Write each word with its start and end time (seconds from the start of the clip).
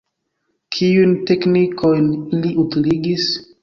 Kiujn 0.77 1.13
teknikojn 1.33 2.11
ili 2.19 2.59
utiligis? 2.69 3.35